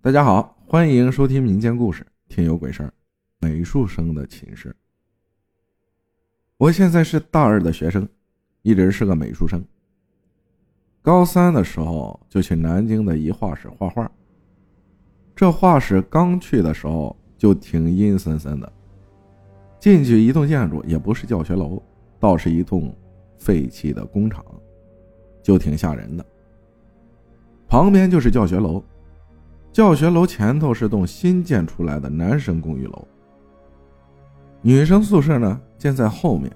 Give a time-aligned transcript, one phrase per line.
[0.00, 2.86] 大家好，欢迎收听民间故事《听有鬼事儿》。
[3.40, 4.74] 美术生的寝室。
[6.56, 8.08] 我现在是大二的学生，
[8.62, 9.62] 一直是个美术生。
[11.02, 14.08] 高三的时候就去南京的一画室画画。
[15.34, 18.72] 这画室刚去的时候就挺阴森森的，
[19.80, 21.82] 进去一栋建筑也不是教学楼，
[22.20, 22.96] 倒是一栋
[23.36, 24.44] 废弃的工厂，
[25.42, 26.24] 就挺吓人的。
[27.66, 28.80] 旁边就是教学楼。
[29.78, 33.06] 教学楼前头是栋新建出来的男生公寓楼，
[34.60, 36.50] 女生宿舍呢建在后面。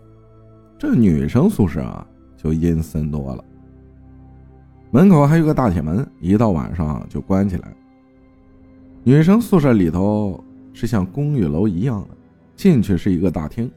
[0.77, 2.05] 这女生宿舍啊
[2.37, 3.45] 就阴森多了，
[4.91, 7.73] 门口还有个大铁门，一到晚上就关起来。
[9.05, 12.17] 女生宿舍里头是像公寓楼一样的，
[12.57, 13.71] 进去是一个大厅，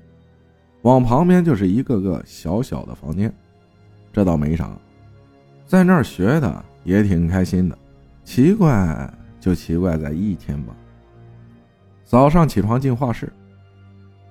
[0.82, 3.32] 往旁边就是一个个小小的房间。
[4.12, 4.76] 这倒没啥，
[5.68, 7.78] 在那儿学的也挺开心的。
[8.24, 9.08] 奇怪。
[9.46, 10.76] 就奇怪在一天吧。
[12.04, 13.32] 早上起床进画室，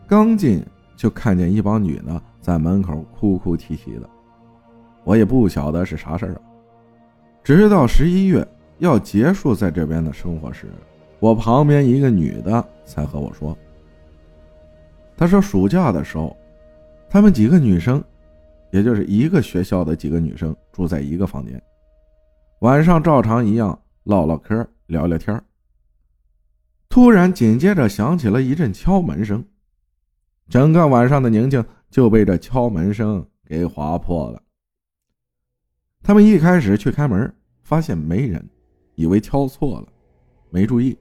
[0.09, 0.61] 刚进
[0.97, 4.11] 就看见一帮女的在门口哭哭啼啼的，
[5.05, 6.41] 我也不晓得是啥事儿啊。
[7.45, 8.45] 直到十一月
[8.79, 10.67] 要结束在这边的生活时，
[11.21, 13.57] 我旁边一个女的才和我说
[15.17, 16.37] ：“她说暑假的时候，
[17.09, 18.03] 她们几个女生，
[18.73, 21.63] 也就是一个学校的几个女生住在一个房间，
[22.63, 25.43] 晚上照常一样唠唠嗑。”聊聊天
[26.89, 29.45] 突然紧接着响起了一阵敲门声，
[30.49, 34.41] 整个晚上的宁静就被这敲门声给划破了。
[36.03, 38.49] 他们一开始去开门，发现没人，
[38.95, 39.89] 以为敲错了，
[40.51, 40.97] 没注意。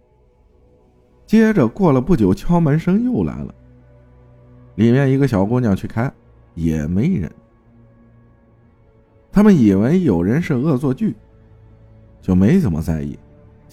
[1.28, 3.54] 接着过了不久，敲门声又来了，
[4.76, 6.12] 里面一个小姑娘去开，
[6.56, 7.32] 也没人。
[9.32, 11.16] 他们以为有人是恶作剧，
[12.22, 13.18] 就没怎么在意。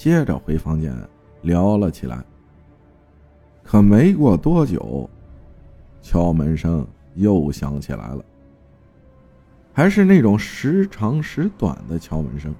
[0.01, 0.97] 接着回房间
[1.43, 2.25] 聊了起来。
[3.63, 5.07] 可没过多久，
[6.01, 8.25] 敲门声又响起来了，
[9.75, 12.51] 还是那种时长时短的敲门声。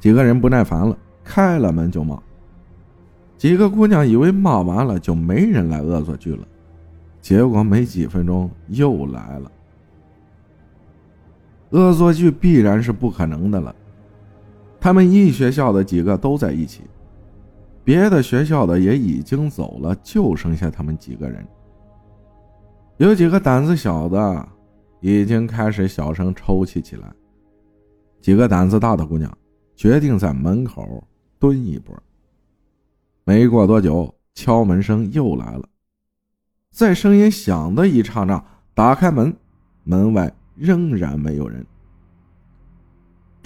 [0.00, 2.20] 几个人不耐烦了，开了门就骂。
[3.36, 6.44] 几个姑娘以为骂完了就没人来恶作剧了，
[7.20, 9.52] 结果没几分钟又来了。
[11.70, 13.72] 恶作剧必然是不可能的了。
[14.80, 16.82] 他们一学校的几个都在一起，
[17.84, 21.46] 别的学校的也已经走了，就剩下他们几个人。
[22.98, 24.48] 有几个胆子小的，
[25.00, 27.12] 已经开始小声抽泣起来。
[28.20, 29.36] 几个胆子大的姑娘
[29.76, 31.02] 决定在门口
[31.38, 31.96] 蹲一波。
[33.24, 35.68] 没过多久，敲门声又来了，
[36.72, 39.34] 在声音响的一刹那，打开门，
[39.84, 41.64] 门外仍然没有人。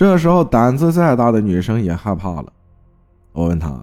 [0.03, 2.53] 这时候，胆子再大的女生也害怕了。
[3.31, 3.81] 我问她：“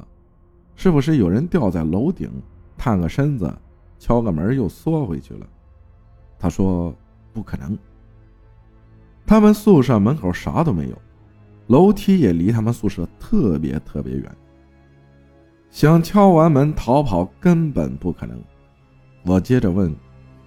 [0.76, 2.30] 是不是有人掉在楼顶，
[2.78, 3.50] 探个身子，
[3.98, 5.48] 敲个门又缩回去了？”
[6.38, 6.94] 她说
[7.32, 7.80] ：“不可能。
[9.26, 11.02] 他们宿舍门口啥都没有，
[11.68, 14.30] 楼梯也离他们宿舍特别特别远。
[15.72, 18.38] 想敲完门逃跑根本不可能。”
[19.24, 19.96] 我接着问：“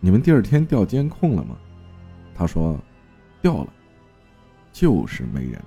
[0.00, 1.56] 你们第二天调监控了吗？”
[2.36, 2.78] 她说
[3.40, 3.72] ：“调了。”
[4.72, 5.60] 就是没人。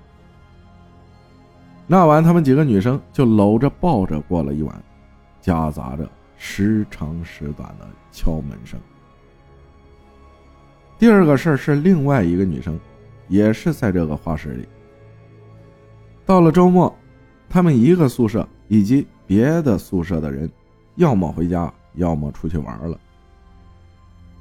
[1.87, 4.83] 那晚，他们几个女生就搂着抱着过了一晚，
[5.39, 8.79] 夹杂着时长时短的敲门声。
[10.97, 12.79] 第二个事儿是另外一个女生，
[13.27, 14.67] 也是在这个画室里。
[16.25, 16.93] 到了周末，
[17.47, 20.49] 他们一个宿舍以及别的宿舍的人，
[20.95, 22.99] 要么回家，要么出去玩了。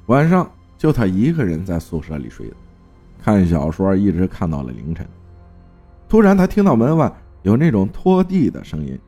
[0.07, 2.55] 晚上就她一个人在宿舍里睡的。
[3.25, 5.03] 看小说一直看到了凌晨，
[6.07, 8.99] 突然他听到门外有那种拖地的声音，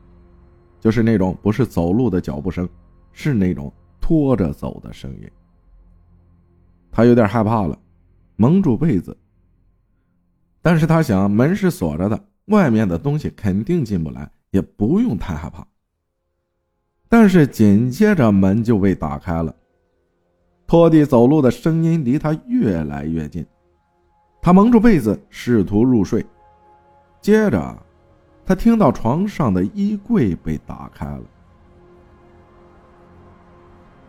[0.80, 2.68] 就是那种不是走路的脚步声，
[3.12, 5.30] 是那种拖着走的声音。
[6.90, 7.78] 他有点害怕了，
[8.34, 9.16] 蒙住被子。
[10.60, 15.64] 但是他想门是锁着的，外面的东西肯定进不来，也不用太害怕。
[17.08, 19.54] 但是紧接着门就被打开了，
[20.66, 23.46] 拖地走路的声音离他越来越近。
[24.48, 26.24] 他蒙住被子，试图入睡。
[27.20, 27.76] 接着，
[28.46, 31.22] 他听到床上的衣柜被打开了。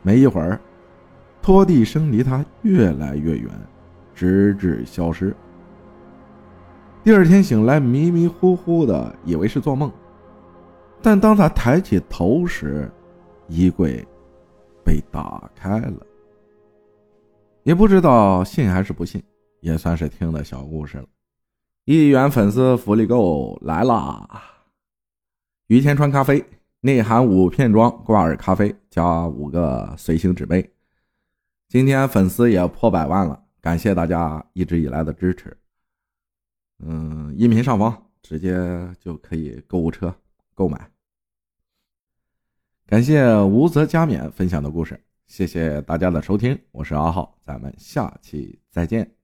[0.02, 0.58] 没一会儿，
[1.42, 3.52] 拖地声离他越来越远，
[4.16, 5.36] 直至消失。
[7.04, 9.92] 第二天醒来，迷迷糊糊的，以为是做梦。
[11.02, 12.90] 但当他抬起头时，
[13.50, 14.08] 衣柜
[14.86, 15.98] 被打开了。
[17.64, 19.22] 也不知道信还是不信。
[19.62, 21.06] 也算是听的小故事了，
[21.86, 24.28] 一元粉丝福利购来啦！
[25.68, 26.44] 于天川咖啡
[26.82, 30.68] 内含五片装挂耳咖啡加五个随行纸杯。
[31.68, 35.56] 今天粉丝也破百万了，感谢大家一直以来的支持。
[36.80, 38.58] 嗯，音频上方直接
[39.00, 40.16] 就可以购物车
[40.56, 40.90] 购买。
[42.88, 49.19] 感谢无责加冕分享的故事，谢谢大家的收听，我是阿浩，咱们下期再见。